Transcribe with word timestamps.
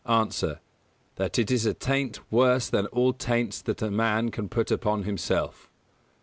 _A. 0.49 0.59
That 1.17 1.37
it 1.37 1.51
is 1.51 1.67
a 1.67 1.75
taint 1.75 2.21
worse 2.31 2.71
than 2.71 2.87
all 2.87 3.13
taints 3.13 3.61
that 3.61 3.83
a 3.83 3.91
man 3.91 4.31
can 4.31 4.49
put 4.49 4.71
upon 4.71 5.03
himself. 5.03 5.69